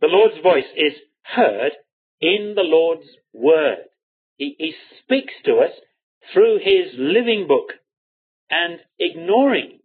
The 0.00 0.08
Lord's 0.08 0.40
voice 0.42 0.70
is 0.76 0.94
heard 1.22 1.72
in 2.20 2.54
the 2.56 2.62
Lord's 2.62 3.08
word. 3.32 3.84
He, 4.36 4.54
he 4.58 4.74
speaks 5.02 5.34
to 5.44 5.56
us 5.56 5.72
through 6.32 6.58
his 6.58 6.94
living 6.96 7.46
book 7.48 7.72
and 8.50 8.78
ignoring 8.98 9.80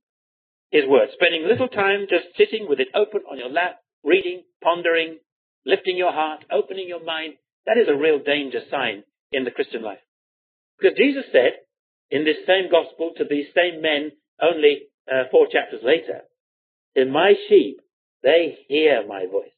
his 0.71 0.83
word, 0.87 1.09
spending 1.13 1.47
little 1.47 1.67
time 1.67 2.07
just 2.09 2.25
sitting 2.37 2.67
with 2.67 2.79
it 2.79 2.89
open 2.95 3.21
on 3.29 3.37
your 3.37 3.49
lap, 3.49 3.79
reading, 4.03 4.43
pondering, 4.63 5.19
lifting 5.65 5.97
your 5.97 6.11
heart, 6.11 6.45
opening 6.51 6.87
your 6.87 7.03
mind. 7.03 7.33
That 7.65 7.77
is 7.77 7.87
a 7.87 7.95
real 7.95 8.19
danger 8.19 8.59
sign 8.69 9.03
in 9.31 9.43
the 9.43 9.51
Christian 9.51 9.81
life. 9.81 9.99
Because 10.79 10.97
Jesus 10.97 11.25
said 11.31 11.53
in 12.11 12.25
this 12.25 12.37
same 12.45 12.69
gospel 12.69 13.11
to 13.17 13.23
these 13.23 13.47
same 13.55 13.81
men 13.81 14.11
only 14.41 14.83
uh, 15.11 15.23
four 15.31 15.47
chapters 15.51 15.81
later, 15.83 16.21
in 16.95 17.11
my 17.11 17.33
sheep, 17.49 17.81
they 18.21 18.57
hear 18.67 19.05
my 19.07 19.25
voice. 19.31 19.49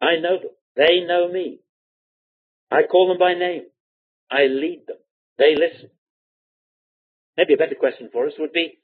I 0.00 0.16
know 0.20 0.38
them. 0.38 0.50
They 0.76 1.00
know 1.06 1.30
me. 1.30 1.60
I 2.70 2.82
call 2.90 3.08
them 3.08 3.18
by 3.18 3.34
name. 3.34 3.62
I 4.30 4.44
lead 4.44 4.82
them. 4.86 4.96
They 5.38 5.54
listen. 5.54 5.90
Maybe 7.36 7.54
a 7.54 7.58
better 7.58 7.74
question 7.74 8.08
for 8.12 8.26
us 8.26 8.32
would 8.38 8.52
be, 8.52 8.78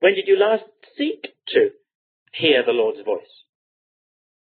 when 0.00 0.14
did 0.14 0.26
you 0.26 0.38
last 0.38 0.64
seek 0.98 1.22
to 1.48 1.70
hear 2.32 2.64
the 2.64 2.72
Lord's 2.72 3.04
voice? 3.04 3.22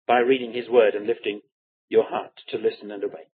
By 0.07 0.19
reading 0.19 0.53
His 0.53 0.69
Word 0.69 0.95
and 0.95 1.07
lifting 1.07 1.41
your 1.89 2.05
heart 2.09 2.33
to 2.51 2.57
listen 2.57 2.91
and 2.91 3.03
obey. 3.03 3.29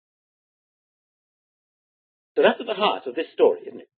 So 2.35 2.41
that's 2.41 2.59
at 2.59 2.65
the 2.65 2.73
heart 2.73 3.03
of 3.07 3.15
this 3.15 3.27
story, 3.33 3.61
isn't 3.67 3.81
it? 3.81 3.89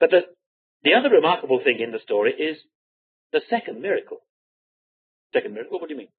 But 0.00 0.10
the, 0.10 0.20
the 0.82 0.94
other 0.94 1.10
remarkable 1.10 1.60
thing 1.62 1.80
in 1.80 1.92
the 1.92 1.98
story 2.02 2.32
is 2.32 2.58
the 3.32 3.40
second 3.50 3.80
miracle. 3.80 4.18
Second 5.32 5.54
miracle, 5.54 5.80
what 5.80 5.88
do 5.88 5.94
you 5.94 5.98
mean? 5.98 6.14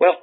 Well, 0.00 0.16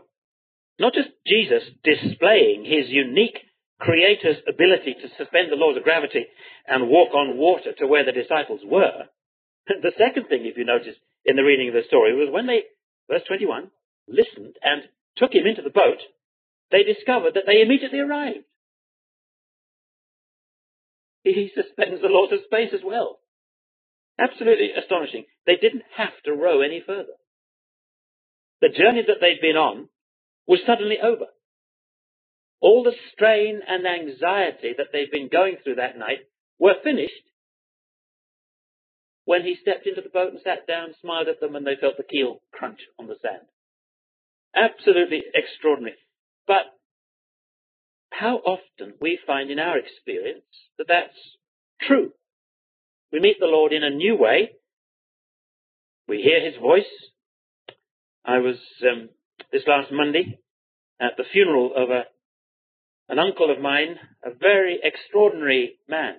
not 0.79 0.93
just 0.93 1.09
Jesus 1.27 1.63
displaying 1.83 2.65
his 2.65 2.89
unique 2.89 3.37
creator's 3.79 4.37
ability 4.47 4.95
to 5.01 5.09
suspend 5.17 5.51
the 5.51 5.55
laws 5.55 5.77
of 5.77 5.83
gravity 5.83 6.25
and 6.67 6.89
walk 6.89 7.13
on 7.13 7.37
water 7.37 7.73
to 7.77 7.87
where 7.87 8.05
the 8.05 8.11
disciples 8.11 8.61
were. 8.63 9.05
The 9.65 9.93
second 9.97 10.27
thing, 10.27 10.45
if 10.45 10.57
you 10.57 10.65
notice 10.65 10.95
in 11.23 11.37
the 11.37 11.43
reading 11.43 11.69
of 11.69 11.73
the 11.73 11.87
story, 11.87 12.13
was 12.13 12.27
when 12.29 12.47
they, 12.47 12.63
verse 13.09 13.21
21, 13.25 13.71
listened 14.09 14.55
and 14.61 14.83
took 15.15 15.33
him 15.33 15.47
into 15.47 15.61
the 15.61 15.69
boat, 15.69 15.99
they 16.69 16.83
discovered 16.83 17.35
that 17.35 17.43
they 17.47 17.61
immediately 17.61 17.99
arrived. 17.99 18.43
He 21.23 21.49
suspends 21.55 22.01
the 22.01 22.09
laws 22.09 22.33
of 22.33 22.39
space 22.43 22.71
as 22.73 22.81
well. 22.83 23.19
Absolutely 24.19 24.71
astonishing. 24.71 25.25
They 25.45 25.55
didn't 25.55 25.83
have 25.97 26.13
to 26.25 26.33
row 26.33 26.61
any 26.61 26.81
further. 26.85 27.13
The 28.61 28.69
journey 28.69 29.03
that 29.07 29.17
they'd 29.19 29.41
been 29.41 29.57
on 29.57 29.89
was 30.47 30.59
suddenly 30.65 30.97
over. 31.01 31.25
All 32.61 32.83
the 32.83 32.95
strain 33.11 33.61
and 33.67 33.85
anxiety 33.85 34.73
that 34.77 34.87
they'd 34.93 35.11
been 35.11 35.27
going 35.27 35.57
through 35.63 35.75
that 35.75 35.97
night 35.97 36.19
were 36.59 36.75
finished 36.83 37.11
when 39.25 39.43
he 39.43 39.57
stepped 39.61 39.87
into 39.87 40.01
the 40.01 40.09
boat 40.09 40.31
and 40.31 40.41
sat 40.43 40.67
down, 40.67 40.93
smiled 41.01 41.27
at 41.27 41.39
them, 41.39 41.55
and 41.55 41.65
they 41.65 41.75
felt 41.79 41.97
the 41.97 42.03
keel 42.03 42.41
crunch 42.51 42.79
on 42.99 43.07
the 43.07 43.15
sand. 43.21 43.47
Absolutely 44.55 45.23
extraordinary. 45.33 45.97
But 46.45 46.65
how 48.11 48.37
often 48.37 48.93
we 49.01 49.19
find 49.25 49.49
in 49.49 49.59
our 49.59 49.77
experience 49.77 50.45
that 50.77 50.87
that's 50.87 51.17
true. 51.81 52.11
We 53.13 53.19
meet 53.19 53.39
the 53.39 53.45
Lord 53.45 53.71
in 53.73 53.83
a 53.83 53.91
new 53.91 54.17
way. 54.17 54.53
We 56.07 56.23
hear 56.23 56.43
his 56.43 56.59
voice. 56.59 56.89
I 58.25 58.39
was 58.39 58.55
um, 58.81 59.09
this 59.51 59.61
last 59.67 59.91
Monday 59.91 60.39
at 60.99 61.11
the 61.15 61.23
funeral 61.31 61.73
of 61.77 61.91
a, 61.91 62.05
an 63.09 63.19
uncle 63.19 63.51
of 63.51 63.61
mine, 63.61 63.97
a 64.25 64.31
very 64.33 64.79
extraordinary 64.81 65.75
man. 65.87 66.15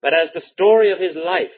But 0.00 0.14
as 0.14 0.28
the 0.32 0.42
story 0.52 0.92
of 0.92 1.00
his 1.00 1.16
life, 1.16 1.50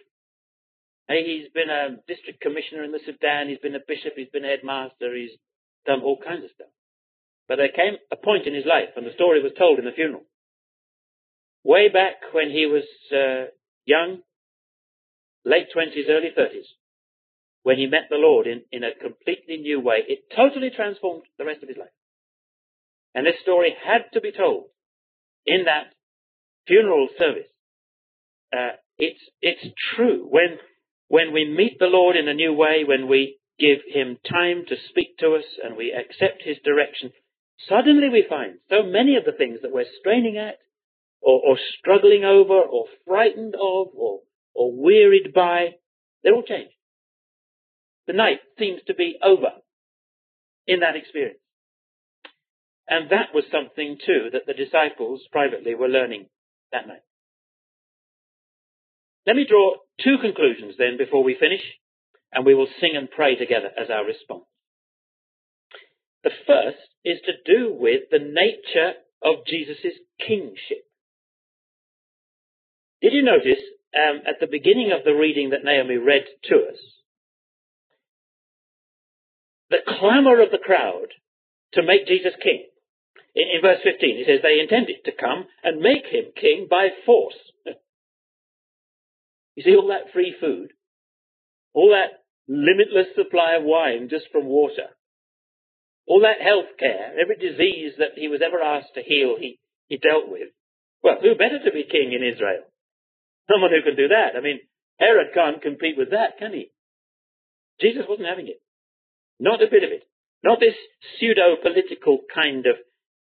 he's 1.10 1.52
been 1.52 1.68
a 1.68 2.00
district 2.08 2.40
commissioner 2.40 2.84
in 2.84 2.92
the 2.92 3.00
Sudan, 3.04 3.50
he's 3.50 3.58
been 3.58 3.76
a 3.76 3.86
bishop, 3.86 4.14
he's 4.16 4.32
been 4.32 4.46
a 4.46 4.48
headmaster, 4.48 5.14
he's 5.14 5.36
done 5.84 6.00
all 6.00 6.16
kinds 6.16 6.44
of 6.44 6.50
stuff. 6.54 6.72
But 7.48 7.56
there 7.56 7.68
came 7.68 8.00
a 8.10 8.16
point 8.16 8.46
in 8.46 8.54
his 8.54 8.64
life, 8.64 8.96
and 8.96 9.04
the 9.04 9.12
story 9.12 9.42
was 9.42 9.52
told 9.58 9.78
in 9.78 9.84
the 9.84 9.92
funeral. 9.92 10.24
Way 11.64 11.90
back 11.90 12.32
when 12.32 12.50
he 12.50 12.64
was 12.64 12.84
uh, 13.12 13.52
young, 13.84 14.18
late 15.44 15.68
20s, 15.74 16.08
early 16.08 16.30
30s, 16.36 16.66
when 17.62 17.78
he 17.78 17.86
met 17.86 18.08
the 18.10 18.16
Lord 18.16 18.46
in, 18.46 18.62
in 18.72 18.82
a 18.82 18.94
completely 18.94 19.56
new 19.58 19.80
way, 19.80 19.98
it 20.08 20.24
totally 20.34 20.70
transformed 20.74 21.22
the 21.38 21.44
rest 21.44 21.62
of 21.62 21.68
his 21.68 21.78
life. 21.78 21.94
And 23.14 23.26
this 23.26 23.40
story 23.42 23.74
had 23.84 24.10
to 24.14 24.20
be 24.20 24.32
told 24.32 24.66
in 25.46 25.64
that 25.66 25.92
funeral 26.66 27.08
service. 27.18 27.48
Uh, 28.52 28.76
it's, 28.98 29.20
it's 29.40 29.74
true. 29.94 30.26
When, 30.28 30.58
when 31.08 31.32
we 31.32 31.48
meet 31.48 31.78
the 31.78 31.86
Lord 31.86 32.16
in 32.16 32.28
a 32.28 32.34
new 32.34 32.52
way, 32.52 32.84
when 32.86 33.08
we 33.08 33.38
give 33.58 33.78
him 33.86 34.18
time 34.28 34.64
to 34.68 34.76
speak 34.88 35.18
to 35.18 35.34
us 35.34 35.44
and 35.62 35.76
we 35.76 35.92
accept 35.92 36.42
his 36.42 36.56
direction, 36.64 37.12
suddenly 37.68 38.08
we 38.08 38.26
find 38.28 38.54
so 38.70 38.82
many 38.82 39.16
of 39.16 39.24
the 39.24 39.32
things 39.32 39.60
that 39.62 39.72
we're 39.72 39.84
straining 40.00 40.36
at 40.36 40.58
or, 41.22 41.40
or 41.44 41.58
struggling 41.78 42.24
over 42.24 42.54
or 42.54 42.86
frightened 43.06 43.54
of 43.54 43.88
or, 43.96 44.20
or 44.54 44.72
wearied 44.72 45.32
by, 45.34 45.76
they're 46.22 46.34
all 46.34 46.42
changed. 46.42 46.74
The 48.06 48.12
night 48.12 48.40
seems 48.58 48.80
to 48.86 48.94
be 48.94 49.16
over 49.22 49.50
in 50.66 50.80
that 50.80 50.96
experience. 50.96 51.38
And 52.88 53.10
that 53.10 53.34
was 53.34 53.44
something 53.50 53.98
too 54.04 54.28
that 54.32 54.46
the 54.46 54.54
disciples 54.54 55.22
privately 55.30 55.74
were 55.74 55.88
learning 55.88 56.26
that 56.72 56.86
night. 56.86 57.02
Let 59.26 59.36
me 59.36 59.46
draw 59.48 59.76
two 60.02 60.16
conclusions 60.20 60.74
then 60.78 60.96
before 60.98 61.22
we 61.22 61.36
finish, 61.38 61.62
and 62.32 62.44
we 62.44 62.54
will 62.54 62.66
sing 62.80 62.96
and 62.96 63.10
pray 63.10 63.36
together 63.36 63.70
as 63.80 63.88
our 63.88 64.04
response. 64.04 64.44
The 66.24 66.30
first 66.46 66.78
is 67.04 67.18
to 67.26 67.32
do 67.44 67.72
with 67.72 68.02
the 68.10 68.18
nature 68.18 68.94
of 69.22 69.46
Jesus' 69.46 69.98
kingship. 70.24 70.84
Did 73.02 73.12
you 73.12 73.22
notice 73.22 73.58
um, 73.98 74.22
at 74.26 74.38
the 74.40 74.46
beginning 74.46 74.92
of 74.92 75.04
the 75.04 75.12
reading 75.12 75.50
that 75.50 75.64
Naomi 75.64 75.96
read 75.96 76.24
to 76.44 76.54
us, 76.54 76.78
the 79.70 79.82
clamour 79.98 80.40
of 80.40 80.52
the 80.52 80.62
crowd 80.62 81.08
to 81.74 81.82
make 81.82 82.06
Jesus 82.06 82.32
king? 82.40 82.64
In, 83.34 83.44
in 83.56 83.60
verse 83.60 83.80
15, 83.82 84.18
it 84.18 84.26
says 84.26 84.40
they 84.42 84.60
intended 84.60 85.04
to 85.04 85.12
come 85.18 85.46
and 85.64 85.80
make 85.80 86.06
him 86.06 86.30
king 86.40 86.68
by 86.70 86.88
force. 87.04 87.34
you 89.56 89.64
see 89.64 89.74
all 89.74 89.88
that 89.88 90.12
free 90.12 90.34
food, 90.38 90.70
all 91.74 91.90
that 91.90 92.22
limitless 92.46 93.08
supply 93.16 93.56
of 93.58 93.64
wine 93.64 94.10
just 94.10 94.26
from 94.30 94.46
water, 94.46 94.94
all 96.06 96.20
that 96.20 96.40
health 96.40 96.78
care, 96.78 97.14
every 97.20 97.36
disease 97.36 97.94
that 97.98 98.14
he 98.14 98.28
was 98.28 98.42
ever 98.46 98.62
asked 98.62 98.94
to 98.94 99.02
heal, 99.02 99.34
he, 99.40 99.58
he 99.88 99.96
dealt 99.96 100.28
with. 100.28 100.50
Well, 101.02 101.18
who 101.20 101.34
better 101.34 101.58
to 101.64 101.72
be 101.72 101.82
king 101.82 102.12
in 102.12 102.22
Israel? 102.22 102.62
Someone 103.52 103.70
who 103.70 103.82
can 103.82 103.96
do 103.96 104.08
that. 104.08 104.36
I 104.36 104.40
mean, 104.40 104.60
Herod 104.98 105.34
can't 105.34 105.60
compete 105.60 105.98
with 105.98 106.10
that, 106.10 106.38
can 106.38 106.52
he? 106.52 106.70
Jesus 107.80 108.04
wasn't 108.08 108.28
having 108.28 108.48
it. 108.48 108.60
Not 109.38 109.62
a 109.62 109.70
bit 109.70 109.84
of 109.84 109.90
it. 109.90 110.04
Not 110.44 110.60
this 110.60 110.74
pseudo-political 111.18 112.20
kind 112.32 112.66
of 112.66 112.76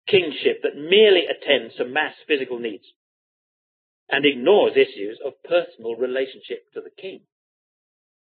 kingship 0.09 0.63
that 0.63 0.77
merely 0.77 1.25
attends 1.27 1.77
to 1.77 1.85
mass 1.85 2.15
physical 2.27 2.59
needs 2.59 2.85
and 4.11 4.25
ignores 4.25 4.73
issues 4.77 5.19
of 5.25 5.33
personal 5.43 5.97
relationship 5.97 6.65
to 6.75 6.81
the 6.81 6.91
king. 6.91 7.21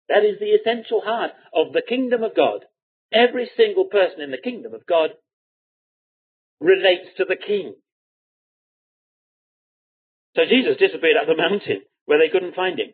That 0.08 0.24
is 0.24 0.38
the 0.38 0.52
essential 0.52 1.00
heart 1.00 1.32
of 1.52 1.72
the 1.72 1.82
kingdom 1.86 2.22
of 2.22 2.36
God. 2.36 2.64
Every 3.12 3.50
single 3.56 3.86
person 3.86 4.20
in 4.20 4.30
the 4.30 4.42
kingdom 4.42 4.74
of 4.74 4.86
God 4.86 5.10
relates 6.60 7.08
to 7.16 7.24
the 7.24 7.36
king. 7.36 7.74
So 10.36 10.42
Jesus 10.48 10.76
disappeared 10.78 11.16
up 11.20 11.26
the 11.26 11.36
mountain 11.36 11.82
where 12.06 12.18
they 12.18 12.30
couldn't 12.30 12.54
find 12.54 12.78
him 12.78 12.92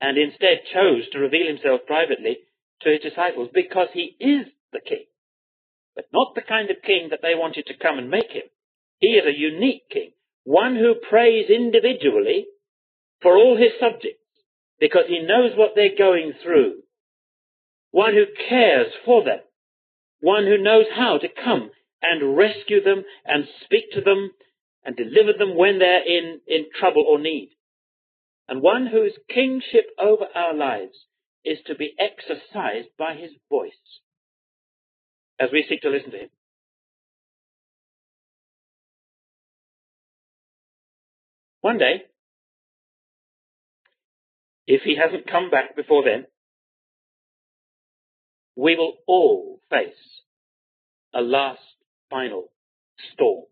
and 0.00 0.18
instead 0.18 0.60
chose 0.72 1.08
to 1.12 1.18
reveal 1.18 1.46
himself 1.46 1.82
privately 1.86 2.38
to 2.82 2.90
his 2.90 3.00
disciples 3.00 3.48
because 3.54 3.88
he 3.92 4.16
is 4.20 4.46
the 4.72 4.80
king. 4.80 5.06
But 5.94 6.06
not 6.12 6.34
the 6.34 6.42
kind 6.42 6.70
of 6.70 6.82
king 6.84 7.08
that 7.10 7.20
they 7.22 7.34
wanted 7.34 7.66
to 7.66 7.78
come 7.80 7.98
and 7.98 8.10
make 8.10 8.30
him. 8.30 8.42
He 8.98 9.08
is 9.08 9.24
a 9.26 9.38
unique 9.38 9.88
king, 9.90 10.10
one 10.44 10.76
who 10.76 10.94
prays 11.08 11.48
individually 11.48 12.46
for 13.22 13.36
all 13.36 13.56
his 13.56 13.72
subjects 13.80 14.18
because 14.80 15.04
he 15.08 15.20
knows 15.20 15.52
what 15.56 15.72
they're 15.74 15.96
going 15.96 16.32
through. 16.42 16.82
One 17.92 18.14
who 18.14 18.26
cares 18.48 18.92
for 19.04 19.24
them. 19.24 19.38
One 20.20 20.44
who 20.44 20.58
knows 20.58 20.86
how 20.94 21.18
to 21.18 21.28
come 21.28 21.70
and 22.02 22.36
rescue 22.36 22.82
them 22.82 23.04
and 23.24 23.46
speak 23.64 23.92
to 23.92 24.00
them 24.00 24.32
and 24.84 24.96
deliver 24.96 25.32
them 25.36 25.56
when 25.56 25.78
they're 25.78 26.06
in, 26.06 26.40
in 26.46 26.66
trouble 26.78 27.04
or 27.08 27.18
need. 27.18 27.50
And 28.48 28.60
one 28.60 28.86
whose 28.86 29.18
kingship 29.32 29.86
over 29.98 30.26
our 30.34 30.54
lives 30.54 31.06
is 31.44 31.58
to 31.66 31.74
be 31.74 31.94
exercised 31.98 32.88
by 32.98 33.14
his 33.14 33.30
voice 33.48 33.72
as 35.40 35.50
we 35.52 35.64
seek 35.68 35.82
to 35.82 35.90
listen 35.90 36.10
to 36.10 36.18
him. 36.18 36.30
One 41.60 41.78
day, 41.78 42.02
if 44.66 44.82
he 44.82 44.96
hasn't 44.96 45.30
come 45.30 45.50
back 45.50 45.74
before 45.74 46.04
then, 46.04 46.26
we 48.56 48.76
will 48.76 48.94
all 49.06 49.60
face 49.70 50.22
a 51.14 51.20
last 51.20 51.60
final 52.10 52.50
storm. 53.12 53.44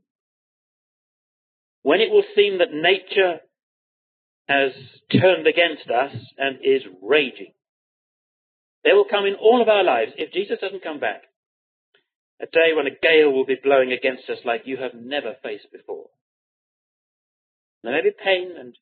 When 1.82 2.00
it 2.00 2.10
will 2.10 2.24
seem 2.34 2.58
that 2.58 2.72
nature 2.72 3.40
has 4.48 4.72
turned 5.10 5.46
against 5.46 5.88
us 5.90 6.14
and 6.38 6.58
is 6.62 6.82
raging. 7.00 7.52
There 8.84 8.96
will 8.96 9.06
come 9.08 9.26
in 9.26 9.34
all 9.34 9.62
of 9.62 9.68
our 9.68 9.84
lives, 9.84 10.12
if 10.16 10.32
Jesus 10.32 10.58
doesn't 10.60 10.82
come 10.82 10.98
back, 10.98 11.22
a 12.40 12.46
day 12.46 12.72
when 12.74 12.86
a 12.86 12.90
gale 12.90 13.30
will 13.32 13.46
be 13.46 13.58
blowing 13.62 13.92
against 13.92 14.28
us 14.28 14.38
like 14.44 14.62
you 14.64 14.76
have 14.78 14.94
never 14.94 15.36
faced 15.42 15.70
before. 15.72 16.06
There 17.82 17.92
may 17.92 18.02
be 18.02 18.10
pain 18.10 18.52
and 18.58 18.76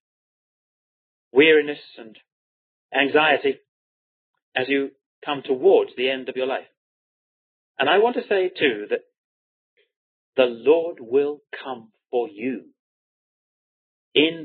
weariness 1.32 1.78
and 1.98 2.16
anxiety 2.94 3.58
as 4.56 4.68
you 4.68 4.90
come 5.24 5.42
towards 5.44 5.90
the 5.96 6.10
end 6.10 6.28
of 6.28 6.36
your 6.36 6.46
life. 6.46 6.66
And 7.78 7.88
I 7.88 7.98
want 7.98 8.16
to 8.16 8.28
say 8.28 8.48
too 8.48 8.86
that 8.90 9.00
the 10.36 10.46
Lord 10.46 10.98
will 11.00 11.42
come 11.62 11.89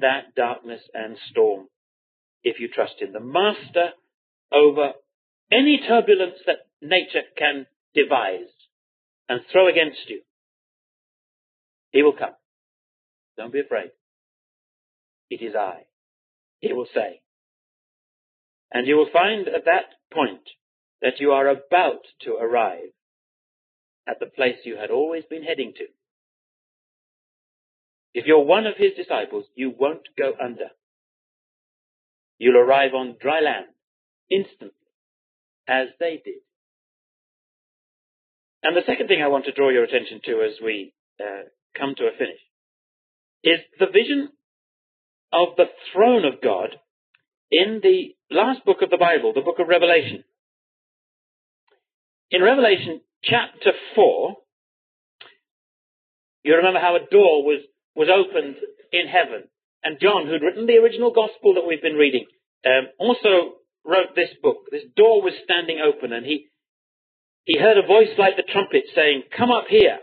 that 0.05 0.35
darkness 0.35 0.81
and 0.93 1.17
storm 1.31 1.67
if 2.43 2.59
you 2.59 2.67
trust 2.67 3.01
in 3.01 3.11
The 3.11 3.19
master 3.19 3.89
over 4.53 4.91
any 5.51 5.81
turbulence 5.87 6.37
that 6.45 6.67
nature 6.79 7.23
can 7.35 7.65
devise 7.95 8.53
and 9.27 9.41
throw 9.51 9.67
against 9.67 10.07
you. 10.07 10.21
He 11.91 12.03
will 12.03 12.13
come. 12.13 12.35
Don't 13.35 13.51
be 13.51 13.61
afraid. 13.61 13.91
It 15.31 15.41
is 15.41 15.55
I. 15.55 15.85
He 16.59 16.71
will 16.71 16.87
say. 16.93 17.21
And 18.71 18.87
you 18.87 18.95
will 18.97 19.09
find 19.11 19.47
at 19.47 19.65
that 19.65 19.85
point 20.13 20.47
that 21.01 21.19
you 21.19 21.31
are 21.31 21.47
about 21.47 22.01
to 22.21 22.33
arrive 22.33 22.93
at 24.07 24.19
the 24.19 24.27
place 24.27 24.57
you 24.65 24.77
had 24.77 24.91
always 24.91 25.23
been 25.29 25.43
heading 25.43 25.73
to. 25.77 25.85
If 28.15 28.25
you're 28.25 28.45
one 28.45 28.65
of 28.65 28.77
his 28.77 28.93
disciples, 28.95 29.43
you 29.55 29.73
won't 29.77 30.07
go 30.17 30.31
under. 30.41 30.69
You'll 32.37 32.57
arrive 32.57 32.93
on 32.93 33.17
dry 33.19 33.41
land 33.41 33.65
instantly, 34.31 34.71
as 35.67 35.89
they 35.99 36.21
did. 36.23 36.39
And 38.63 38.73
the 38.75 38.87
second 38.87 39.09
thing 39.09 39.21
I 39.21 39.27
want 39.27 39.45
to 39.45 39.51
draw 39.51 39.69
your 39.69 39.83
attention 39.83 40.21
to 40.25 40.41
as 40.43 40.53
we 40.63 40.93
uh, 41.19 41.49
come 41.77 41.93
to 41.97 42.05
a 42.05 42.17
finish 42.17 42.39
is 43.43 43.59
the 43.81 43.87
vision 43.87 44.29
of 45.33 45.49
the 45.57 45.65
throne 45.91 46.23
of 46.23 46.41
God 46.41 46.69
in 47.51 47.81
the 47.83 48.15
last 48.31 48.63
book 48.63 48.81
of 48.81 48.89
the 48.89 48.97
Bible, 48.97 49.33
the 49.33 49.41
book 49.41 49.59
of 49.59 49.67
Revelation. 49.67 50.23
In 52.31 52.41
Revelation 52.41 53.01
chapter 53.21 53.73
4, 53.93 54.35
you 56.43 56.55
remember 56.55 56.79
how 56.79 56.95
a 56.95 56.99
door 57.11 57.43
was 57.43 57.59
was 57.95 58.09
opened 58.09 58.55
in 58.91 59.07
heaven. 59.07 59.47
And 59.83 59.99
John, 59.99 60.27
who'd 60.27 60.41
written 60.41 60.65
the 60.65 60.77
original 60.77 61.11
gospel 61.11 61.55
that 61.55 61.67
we've 61.67 61.81
been 61.81 61.95
reading, 61.95 62.25
um, 62.65 62.87
also 62.99 63.55
wrote 63.85 64.15
this 64.15 64.31
book. 64.41 64.65
This 64.71 64.83
door 64.95 65.21
was 65.21 65.33
standing 65.43 65.79
open 65.79 66.11
and 66.11 66.25
he, 66.25 66.47
he 67.43 67.59
heard 67.59 67.77
a 67.77 67.85
voice 67.85 68.09
like 68.17 68.35
the 68.35 68.51
trumpet 68.51 68.85
saying, 68.95 69.23
come 69.35 69.51
up 69.51 69.65
here. 69.69 69.99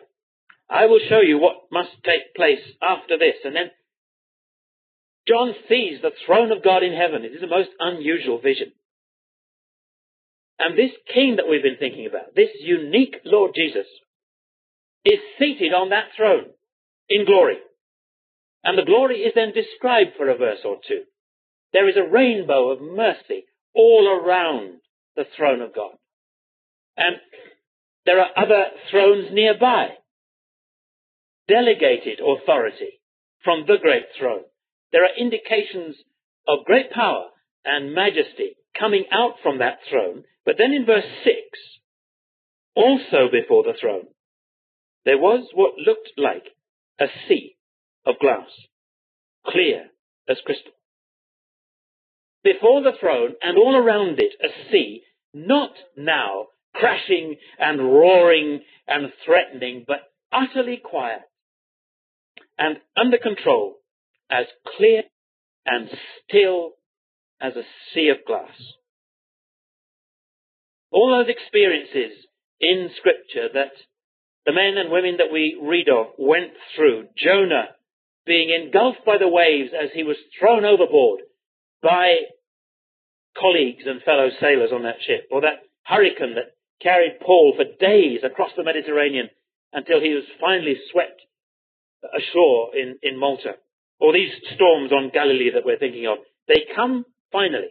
I 0.70 0.86
will 0.86 1.00
show 1.08 1.20
you 1.20 1.38
what 1.38 1.68
must 1.70 1.90
take 2.04 2.34
place 2.34 2.62
after 2.80 3.18
this. 3.18 3.34
And 3.44 3.54
then 3.54 3.70
John 5.26 5.54
sees 5.68 6.00
the 6.00 6.12
throne 6.26 6.52
of 6.52 6.64
God 6.64 6.82
in 6.82 6.94
heaven. 6.94 7.24
It 7.24 7.32
is 7.32 7.42
a 7.42 7.46
most 7.46 7.70
unusual 7.78 8.40
vision. 8.40 8.72
And 10.58 10.78
this 10.78 10.92
king 11.12 11.36
that 11.36 11.48
we've 11.48 11.62
been 11.62 11.76
thinking 11.78 12.06
about, 12.06 12.34
this 12.36 12.50
unique 12.60 13.16
Lord 13.24 13.52
Jesus, 13.54 13.86
is 15.04 15.18
seated 15.38 15.74
on 15.74 15.90
that 15.90 16.06
throne 16.16 16.46
in 17.08 17.26
glory. 17.26 17.56
And 18.64 18.78
the 18.78 18.84
glory 18.84 19.18
is 19.18 19.32
then 19.34 19.52
described 19.52 20.12
for 20.16 20.28
a 20.28 20.36
verse 20.36 20.60
or 20.64 20.76
two. 20.86 21.02
There 21.72 21.88
is 21.88 21.96
a 21.96 22.10
rainbow 22.10 22.70
of 22.70 22.80
mercy 22.80 23.44
all 23.74 24.08
around 24.08 24.80
the 25.16 25.24
throne 25.36 25.60
of 25.62 25.74
God. 25.74 25.92
And 26.96 27.16
there 28.06 28.20
are 28.20 28.30
other 28.36 28.66
thrones 28.90 29.28
nearby. 29.32 29.94
Delegated 31.48 32.20
authority 32.20 33.00
from 33.42 33.64
the 33.66 33.78
great 33.80 34.06
throne. 34.18 34.42
There 34.92 35.02
are 35.02 35.16
indications 35.18 35.96
of 36.46 36.64
great 36.64 36.90
power 36.92 37.26
and 37.64 37.94
majesty 37.94 38.56
coming 38.78 39.04
out 39.10 39.34
from 39.42 39.58
that 39.58 39.78
throne. 39.88 40.24
But 40.44 40.56
then 40.58 40.72
in 40.72 40.86
verse 40.86 41.04
6, 41.24 41.34
also 42.74 43.30
before 43.30 43.64
the 43.64 43.74
throne, 43.80 44.06
there 45.04 45.18
was 45.18 45.48
what 45.54 45.74
looked 45.78 46.12
like 46.16 46.44
a 47.00 47.06
sea 47.28 47.56
of 48.06 48.18
glass, 48.20 48.48
clear 49.46 49.86
as 50.28 50.38
crystal. 50.44 50.72
Before 52.44 52.82
the 52.82 52.92
throne 52.98 53.34
and 53.40 53.56
all 53.56 53.76
around 53.76 54.18
it 54.18 54.32
a 54.42 54.70
sea, 54.70 55.02
not 55.32 55.72
now 55.96 56.46
crashing 56.74 57.36
and 57.58 57.80
roaring 57.80 58.62
and 58.88 59.12
threatening, 59.24 59.84
but 59.86 60.10
utterly 60.32 60.80
quiet 60.82 61.20
and 62.58 62.78
under 62.96 63.18
control, 63.18 63.76
as 64.30 64.46
clear 64.76 65.02
and 65.66 65.88
still 66.28 66.72
as 67.40 67.54
a 67.56 67.62
sea 67.92 68.08
of 68.08 68.24
glass. 68.26 68.56
All 70.90 71.10
those 71.10 71.34
experiences 71.34 72.26
in 72.60 72.90
scripture 72.96 73.48
that 73.54 73.72
the 74.46 74.52
men 74.52 74.76
and 74.76 74.90
women 74.90 75.16
that 75.18 75.32
we 75.32 75.58
read 75.60 75.88
of 75.88 76.08
went 76.18 76.52
through, 76.74 77.08
Jonah 77.16 77.68
being 78.26 78.50
engulfed 78.50 79.04
by 79.04 79.18
the 79.18 79.28
waves 79.28 79.70
as 79.72 79.90
he 79.94 80.02
was 80.02 80.16
thrown 80.38 80.64
overboard 80.64 81.20
by 81.82 82.18
colleagues 83.38 83.84
and 83.86 84.02
fellow 84.02 84.28
sailors 84.40 84.70
on 84.72 84.84
that 84.84 85.00
ship, 85.06 85.26
or 85.30 85.40
that 85.40 85.62
hurricane 85.84 86.34
that 86.34 86.54
carried 86.80 87.20
Paul 87.20 87.54
for 87.56 87.64
days 87.64 88.20
across 88.24 88.50
the 88.56 88.64
Mediterranean 88.64 89.30
until 89.72 90.00
he 90.00 90.14
was 90.14 90.24
finally 90.40 90.76
swept 90.90 91.22
ashore 92.16 92.76
in, 92.76 92.98
in 93.02 93.18
Malta, 93.18 93.54
or 93.98 94.12
these 94.12 94.32
storms 94.54 94.92
on 94.92 95.10
Galilee 95.12 95.50
that 95.54 95.64
we're 95.64 95.78
thinking 95.78 96.06
of, 96.06 96.18
they 96.48 96.66
come 96.74 97.04
finally 97.30 97.70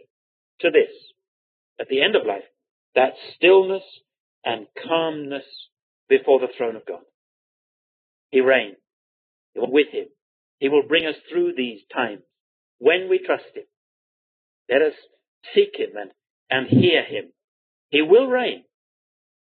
to 0.60 0.70
this, 0.70 0.90
at 1.80 1.88
the 1.88 2.02
end 2.02 2.16
of 2.16 2.26
life, 2.26 2.44
that 2.94 3.12
stillness 3.36 3.84
and 4.44 4.66
calmness 4.86 5.44
before 6.08 6.40
the 6.40 6.48
throne 6.56 6.76
of 6.76 6.86
God. 6.86 7.02
He 8.30 8.40
reigns. 8.40 8.76
With 9.54 9.88
him 9.92 10.06
he 10.62 10.68
will 10.68 10.84
bring 10.86 11.06
us 11.06 11.16
through 11.28 11.54
these 11.56 11.80
times 11.92 12.22
when 12.78 13.08
we 13.10 13.18
trust 13.18 13.46
Him. 13.52 13.64
Let 14.70 14.80
us 14.80 14.92
seek 15.52 15.70
Him 15.76 15.96
and, 16.00 16.12
and 16.48 16.68
hear 16.68 17.02
Him. 17.02 17.32
He 17.88 18.00
will 18.00 18.28
reign, 18.28 18.62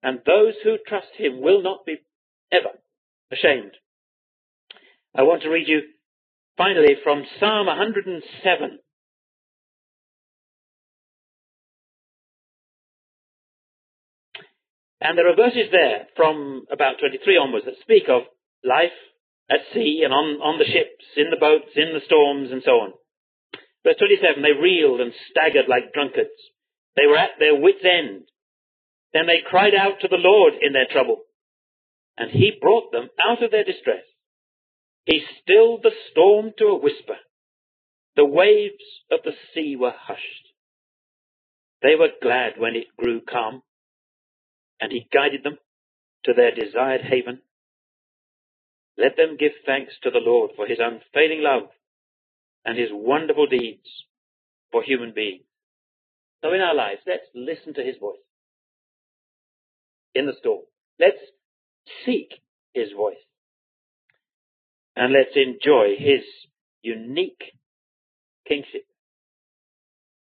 and 0.02 0.20
those 0.24 0.54
who 0.64 0.78
trust 0.86 1.08
Him 1.18 1.42
will 1.42 1.62
not 1.62 1.84
be 1.84 1.96
ever 2.50 2.70
ashamed. 3.30 3.72
I 5.14 5.24
want 5.24 5.42
to 5.42 5.50
read 5.50 5.68
you 5.68 5.82
finally 6.56 6.96
from 7.04 7.26
Psalm 7.38 7.66
107. 7.66 8.78
And 15.02 15.18
there 15.18 15.30
are 15.30 15.36
verses 15.36 15.68
there 15.70 16.06
from 16.16 16.64
about 16.72 16.98
23 16.98 17.36
onwards 17.36 17.66
that 17.66 17.74
speak 17.82 18.04
of 18.08 18.22
life 18.64 18.92
at 19.50 19.66
sea 19.74 20.02
and 20.04 20.14
on, 20.14 20.40
on 20.40 20.58
the 20.58 20.64
ships, 20.64 21.04
in 21.16 21.30
the 21.30 21.36
boats, 21.36 21.74
in 21.74 21.92
the 21.92 22.04
storms, 22.06 22.52
and 22.52 22.62
so 22.64 22.86
on. 22.86 22.92
Verse 23.82 23.96
27, 23.98 24.42
they 24.42 24.52
reeled 24.52 25.00
and 25.00 25.12
staggered 25.30 25.68
like 25.68 25.92
drunkards. 25.92 26.36
They 26.96 27.06
were 27.06 27.18
at 27.18 27.38
their 27.38 27.58
wits' 27.58 27.84
end. 27.84 28.24
Then 29.12 29.26
they 29.26 29.42
cried 29.44 29.74
out 29.74 30.00
to 30.00 30.08
the 30.08 30.22
Lord 30.22 30.54
in 30.60 30.72
their 30.72 30.86
trouble, 30.90 31.22
and 32.16 32.30
he 32.30 32.52
brought 32.60 32.92
them 32.92 33.08
out 33.18 33.42
of 33.42 33.50
their 33.50 33.64
distress. 33.64 34.04
He 35.04 35.24
stilled 35.42 35.82
the 35.82 35.92
storm 36.10 36.52
to 36.58 36.66
a 36.66 36.78
whisper. 36.78 37.16
The 38.16 38.24
waves 38.24 38.84
of 39.10 39.20
the 39.24 39.32
sea 39.54 39.76
were 39.76 39.94
hushed. 39.96 40.20
They 41.82 41.96
were 41.96 42.10
glad 42.22 42.52
when 42.58 42.76
it 42.76 42.94
grew 42.96 43.20
calm, 43.20 43.62
and 44.80 44.92
he 44.92 45.08
guided 45.12 45.42
them 45.42 45.58
to 46.24 46.34
their 46.34 46.54
desired 46.54 47.00
haven. 47.00 47.40
Let 49.00 49.16
them 49.16 49.36
give 49.38 49.52
thanks 49.64 49.94
to 50.02 50.10
the 50.10 50.18
Lord 50.18 50.50
for 50.56 50.66
his 50.66 50.78
unfailing 50.78 51.42
love 51.42 51.70
and 52.64 52.78
his 52.78 52.90
wonderful 52.92 53.46
deeds 53.46 53.88
for 54.70 54.82
human 54.82 55.12
beings. 55.14 55.44
So 56.42 56.52
in 56.52 56.60
our 56.60 56.74
lives, 56.74 57.00
let's 57.06 57.24
listen 57.34 57.74
to 57.74 57.82
his 57.82 57.96
voice 57.98 58.20
in 60.14 60.26
the 60.26 60.34
storm. 60.38 60.64
Let's 60.98 61.18
seek 62.04 62.28
his 62.74 62.88
voice. 62.96 63.16
And 64.96 65.12
let's 65.12 65.34
enjoy 65.34 65.96
his 65.98 66.22
unique 66.82 67.42
kingship. 68.46 68.84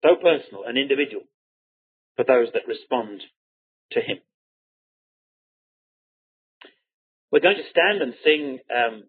So 0.04 0.10
personal 0.16 0.66
and 0.68 0.78
individual 0.78 1.24
for 2.16 2.24
those 2.24 2.50
that 2.54 2.68
respond 2.68 3.22
to 3.94 4.00
him. 4.00 4.20
We're 7.32 7.46
going 7.46 7.62
to 7.62 7.70
stand 7.70 8.02
and 8.02 8.14
sing 8.24 8.60
um, 8.74 9.04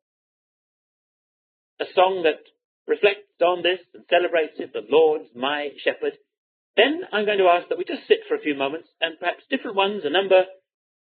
a 1.80 1.86
song 1.94 2.22
that 2.24 2.44
reflects 2.86 3.40
on 3.40 3.62
this 3.62 3.80
and 3.94 4.04
celebrates 4.10 4.60
it, 4.60 4.72
the 4.72 4.84
Lord's 4.88 5.32
my 5.34 5.70
shepherd. 5.82 6.18
Then 6.76 7.00
I'm 7.12 7.24
going 7.24 7.38
to 7.38 7.48
ask 7.48 7.68
that 7.68 7.78
we 7.78 7.84
just 7.84 8.06
sit 8.06 8.28
for 8.28 8.36
a 8.36 8.44
few 8.44 8.54
moments 8.54 8.88
and 9.00 9.18
perhaps 9.18 9.48
different 9.48 9.76
ones, 9.76 10.02
a 10.04 10.10
number, 10.10 10.44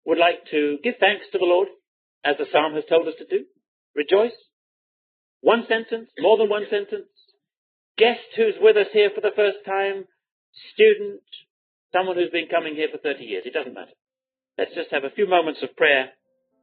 would 0.05 0.17
like 0.17 0.43
to 0.51 0.79
give 0.83 0.95
thanks 0.99 1.25
to 1.31 1.37
the 1.37 1.47
Lord, 1.47 1.67
as 2.23 2.35
the 2.37 2.47
psalm 2.51 2.75
has 2.75 2.83
told 2.89 3.07
us 3.07 3.15
to 3.19 3.25
do. 3.25 3.45
Rejoice. 3.95 4.35
One 5.41 5.63
sentence, 5.67 6.09
more 6.19 6.37
than 6.37 6.49
one 6.49 6.67
sentence. 6.69 7.07
Guest 7.97 8.35
who's 8.35 8.59
with 8.59 8.75
us 8.75 8.91
here 8.91 9.09
for 9.13 9.21
the 9.21 9.35
first 9.35 9.63
time, 9.65 10.05
student, 10.73 11.23
someone 11.93 12.15
who's 12.15 12.31
been 12.31 12.51
coming 12.51 12.75
here 12.75 12.89
for 12.91 12.99
30 12.99 13.23
years. 13.23 13.43
It 13.45 13.53
doesn't 13.53 13.73
matter. 13.73 13.95
Let's 14.57 14.75
just 14.75 14.91
have 14.91 15.03
a 15.03 15.13
few 15.13 15.27
moments 15.27 15.61
of 15.63 15.75
prayer 15.75 16.16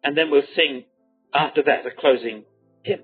and 0.05 0.17
then 0.17 0.31
we'll 0.31 0.43
sing 0.55 0.85
after 1.35 1.63
that 1.63 1.85
a 1.87 1.91
closing 1.91 2.45
hymn. 2.83 3.01